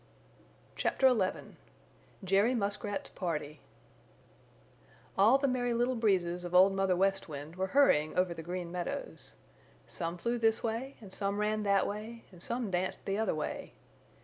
CHAPTER 0.77 1.07
XI 1.09 1.57
JERRY 2.23 2.55
MUSKRAT'S 2.55 3.09
PARTY 3.11 3.59
All 5.15 5.37
the 5.37 5.47
Merry 5.47 5.75
Little 5.75 5.93
Breezes 5.93 6.43
of 6.43 6.55
Old 6.55 6.73
Mother 6.73 6.95
West 6.95 7.29
Wind 7.29 7.55
were 7.55 7.67
hurrying 7.77 8.17
over 8.17 8.33
the 8.33 8.41
Green 8.41 8.71
Meadows. 8.71 9.35
Some 9.85 10.17
flew 10.17 10.39
this 10.39 10.63
way 10.63 10.95
and 11.01 11.13
some 11.13 11.37
ran 11.39 11.61
that 11.61 11.85
way 11.85 12.23
and 12.31 12.41
some 12.41 12.71
danced 12.71 13.05
the 13.05 13.19
other 13.19 13.35
way. 13.35 13.73